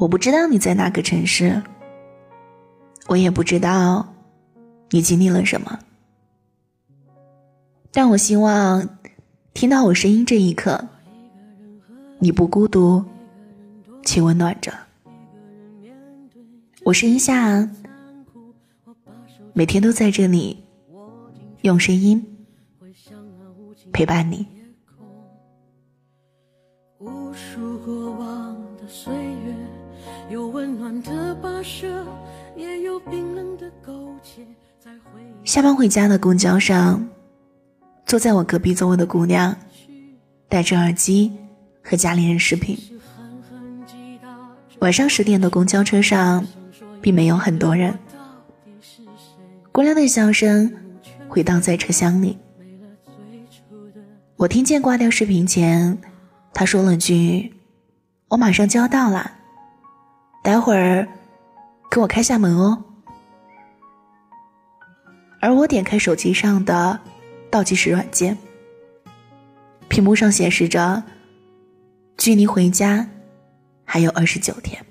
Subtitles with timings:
[0.00, 1.62] 我不知道你在哪个城市，
[3.06, 4.14] 我也不知道
[4.88, 5.78] 你经历了什么，
[7.92, 8.98] 但我希望
[9.52, 10.82] 听到我声音这一刻，
[12.18, 13.04] 你不孤独，
[14.02, 14.72] 请温暖着。
[16.82, 17.68] 我是一夏，
[19.52, 20.64] 每天都在这里
[21.60, 22.26] 用声音
[23.92, 24.46] 陪伴你。
[27.00, 29.54] 无数过往的岁月，
[30.28, 32.04] 有温暖的跋涉，
[32.54, 34.14] 也有冰冷的沟
[35.42, 37.08] 下班回家的公交上，
[38.04, 39.56] 坐在我隔壁座位的姑娘，
[40.46, 41.32] 戴着耳机
[41.82, 42.78] 和家里人视频。
[44.80, 46.46] 晚上十点的公交车上，
[47.00, 47.98] 并没有很多人。
[49.72, 50.70] 姑娘的笑声
[51.28, 52.36] 回荡在车厢里。
[54.36, 55.96] 我听见挂掉视频前，
[56.52, 57.54] 他说了句
[58.28, 59.30] ：“我马上就要到了，
[60.42, 61.08] 待会儿
[61.90, 62.84] 给我开下门哦。”
[65.40, 67.00] 而我点开手机上的
[67.50, 68.36] 倒计时软件，
[69.88, 71.02] 屏幕上显示着，
[72.18, 73.08] 距离回家
[73.86, 74.84] 还有二十九天。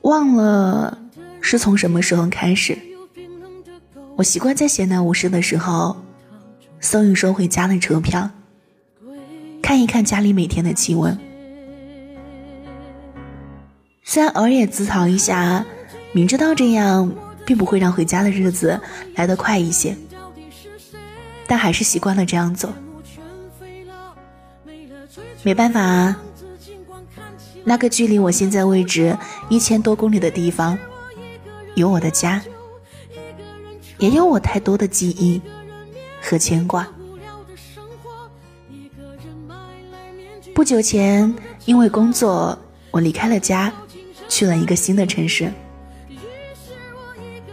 [0.00, 0.98] 忘了
[1.42, 2.76] 是从什么时候开始，
[4.16, 5.94] 我习惯在闲来无事的时候，
[6.80, 8.30] 搜一搜回家的车票，
[9.72, 11.18] 看一看家里每天的气温。
[14.04, 15.64] 虽然偶尔也自嘲一下，
[16.12, 17.10] 明知道这样。
[17.44, 18.78] 并不会让回家的日子
[19.16, 19.96] 来得快一些，
[21.46, 22.72] 但还是习惯了这样走。
[25.42, 26.16] 没办法啊，
[27.64, 30.78] 那个距离我现在位置一千多公里的地方，
[31.74, 32.40] 有我的家，
[33.98, 35.42] 也有我太多的记忆
[36.20, 36.86] 和牵挂。
[40.54, 42.56] 不久前，因为工作，
[42.90, 43.72] 我离开了家，
[44.28, 45.50] 去了一个新的城市。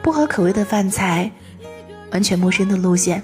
[0.01, 1.31] 不合口味的饭菜，
[2.11, 3.23] 完全陌生的路线，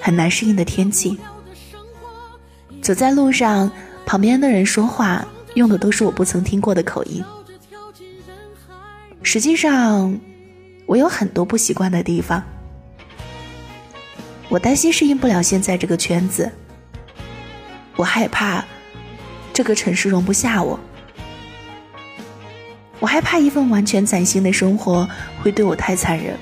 [0.00, 1.18] 很难适应的天气。
[2.80, 3.70] 走在路上，
[4.06, 7.24] 旁边的人说话用的都是我不曾听过的口音。
[9.22, 10.18] 实际上，
[10.86, 12.42] 我有很多不习惯的地方。
[14.48, 16.50] 我担心适应不了现在这个圈子，
[17.96, 18.64] 我害怕
[19.52, 20.78] 这个城市容不下我。
[23.00, 25.08] 我害怕一份完全崭新的生活
[25.42, 26.36] 会对我太残忍，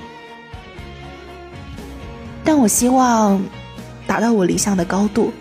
[2.43, 3.43] 但我希望
[4.07, 5.33] 达到我理想的高度。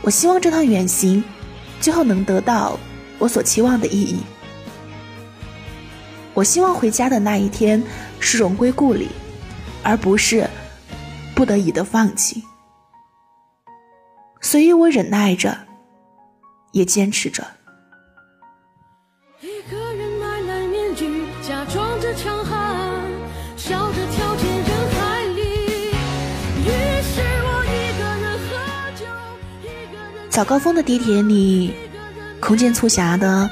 [0.00, 1.22] 我希望这趟远行
[1.80, 2.78] 最后能得到
[3.18, 4.20] 我所期望的意义。
[6.34, 7.82] 我希望回家的那一天
[8.18, 9.08] 是荣归故里，
[9.82, 10.48] 而不是
[11.34, 12.42] 不得已的放弃。
[14.42, 15.56] 所以我忍耐着，
[16.72, 17.42] 也坚持着。
[30.28, 31.72] 早高峰的地铁里，
[32.40, 33.48] 空间促狭的，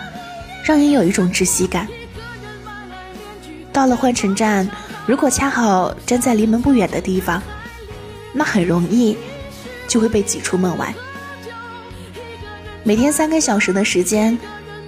[0.64, 1.86] 让人有一种窒息感。
[3.72, 4.68] 到了换乘站，
[5.06, 7.40] 如果恰好站在离门不远的地方，
[8.32, 9.16] 那很容易
[9.90, 10.94] 就会被挤出门外。
[12.84, 14.38] 每天三个小时的时间，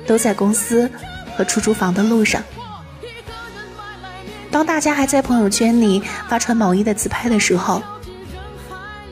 [0.07, 0.89] 都在公司
[1.37, 2.41] 和出租房的路上。
[4.51, 7.83] 当大家还在朋友圈里发穿毛衣的自拍的时候。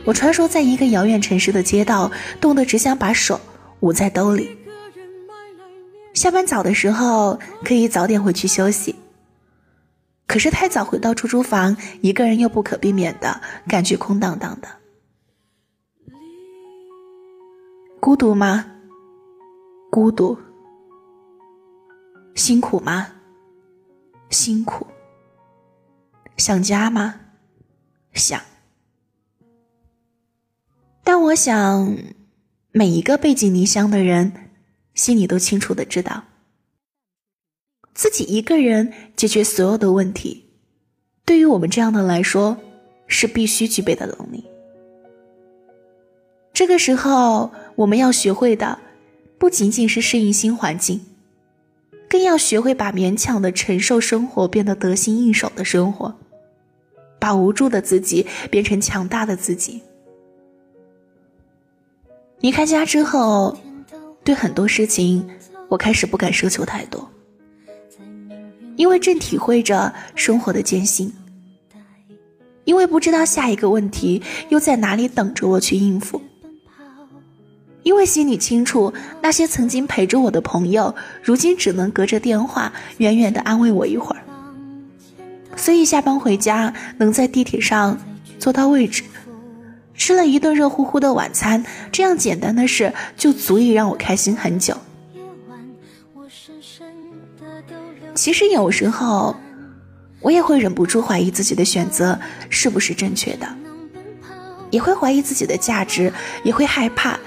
[0.03, 3.39] 我穿梭在一个遥远城市的街道，冻得只想把手
[3.81, 4.57] 捂在兜里。
[6.15, 8.97] 下班早的时候可以早点回去休息，
[10.27, 14.80] 可是太早回到出租房，一个人又不可避免的感觉空荡荡的。
[18.01, 18.65] 孤独吗？
[19.91, 20.35] 孤独。
[22.35, 23.07] 辛苦吗？
[24.31, 24.87] 辛苦。
[26.39, 27.21] 想家吗？
[28.15, 28.41] 想。
[31.05, 31.95] 但我想，
[32.73, 34.33] 每一个背井离乡的人，
[34.95, 36.25] 心里都清楚的知道，
[37.93, 40.49] 自己一个人解决所有的问题，
[41.27, 42.57] 对于我们这样的来说，
[43.07, 44.43] 是必须具备的能力。
[46.55, 47.51] 这个时候，
[47.81, 48.79] 我们要学会的，
[49.39, 51.01] 不仅仅是适应新环境，
[52.11, 56.15] 更要学会把勉强的承受生活变得得心应手的生活，
[57.19, 59.81] 把无助的自己变成强大的自己。
[62.41, 63.57] 离开家之后，
[64.23, 65.27] 对很多事情，
[65.71, 67.11] 我开始不敢奢求太多，
[68.77, 71.11] 因为正体会着生活的艰辛，
[72.65, 76.21] 因为不知道下一个问题又在哪里等着我去应付，
[77.91, 80.95] 因为心里清楚，那些曾经陪着我的朋友，
[81.25, 84.23] 如今只能隔着电话远远的安慰我一会儿。
[85.57, 87.99] 所以下班回家，能在地铁上
[88.39, 89.03] 坐到位置，
[89.97, 94.77] 吃了一顿热乎乎的晚餐，这样简单的事就足以让我开心很久。
[98.15, 99.35] 其实有时候，
[100.21, 102.17] 我也会忍不住怀疑自己的选择
[102.49, 103.49] 是不是正确的，
[104.71, 106.13] 也会怀疑自己的价值，
[106.45, 107.19] 也会害怕。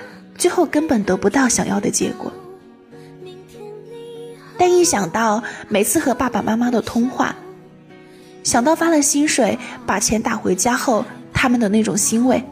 [0.44, 2.30] 最后根本得不到想要的结果，
[4.58, 7.34] 但一想到每次和爸爸妈妈的通话，
[8.44, 12.44] 想到发了薪水把钱打回家后他们的那种欣慰，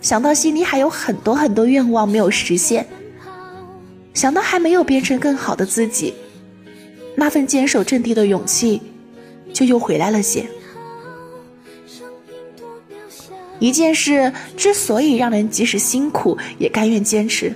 [0.00, 2.84] 想到心里还有很多很多愿望没有实现，
[4.12, 6.14] 想到还没有变成更好的自己，
[7.14, 8.82] 那份坚守阵地的勇气
[9.52, 10.44] 就又回来了些。
[13.58, 17.54] 一件事之所以让人即使辛苦也甘愿坚持，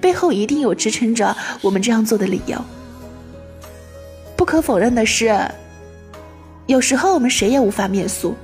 [0.00, 2.58] 背后一定有支撑着我们这样做的理由。
[4.36, 5.36] 不可否认的是，
[6.66, 8.34] 有时候我们谁也无法免俗，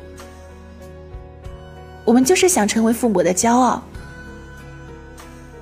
[2.04, 3.82] 我们就是想成为父母的骄傲，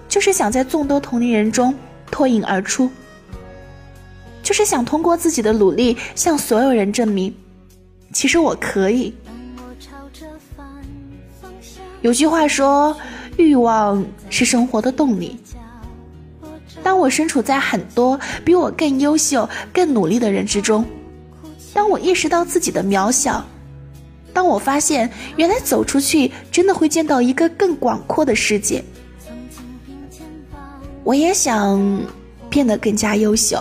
[0.08, 1.74] 就是想在众多同龄人中
[2.10, 2.90] 脱颖而出，
[4.42, 7.34] 就是想通过自己的努力向所有人证明，
[8.12, 9.14] 其实我可以。
[12.04, 12.94] 有句话说，
[13.38, 15.40] 欲望是生活的动力。
[16.82, 20.84] 当我身处在很多比我更优秀、更努力的人之中，
[21.72, 23.42] 当我意识到自己的渺小，
[24.34, 28.84] 当我发现原来走出去真的会见到一个更广阔的世界，
[31.04, 32.02] 我也想
[32.50, 33.58] 变得更加优秀。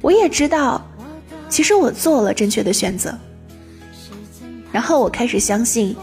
[0.00, 0.84] 我也知道，
[1.48, 3.16] 其实我做了正确的选择。
[4.72, 5.94] 然后我开始相信。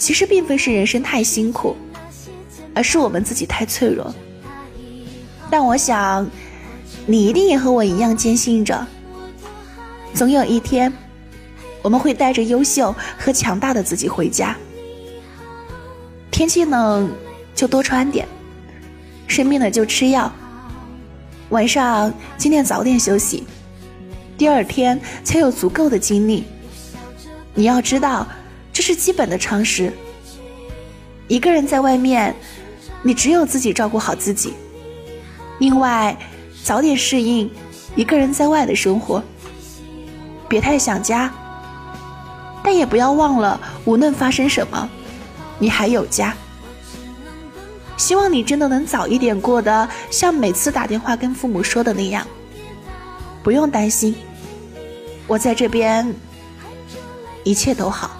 [0.00, 1.76] 其实并非是人生太辛苦，
[2.74, 4.12] 而是我们自己太脆弱。
[5.50, 6.26] 但我想，
[7.04, 8.86] 你一定也和我一样坚信着，
[10.14, 10.90] 总有一天，
[11.82, 14.56] 我们会带着优秀和强大的自己回家。
[16.30, 17.10] 天气冷
[17.54, 18.26] 就多穿点，
[19.26, 20.32] 生病了就吃药，
[21.50, 23.44] 晚上尽量早点休息，
[24.38, 26.44] 第二天才有足够的精力。
[27.52, 28.26] 你要知道。
[28.72, 29.92] 这是基本的常识。
[31.28, 32.34] 一个人在外面，
[33.02, 34.54] 你只有自己照顾好自己。
[35.58, 36.16] 另外，
[36.64, 37.50] 早点适应
[37.94, 39.22] 一个人在外的生活，
[40.48, 41.32] 别太想家，
[42.64, 44.88] 但也不要忘了，无论发生什么，
[45.58, 46.34] 你还有家。
[47.96, 52.26] 希望你真的能早一点过得像每次打电话跟父母说的那样，
[53.42, 54.14] 不用担心，
[55.26, 56.12] 我在这边，
[57.44, 58.19] 一切都好。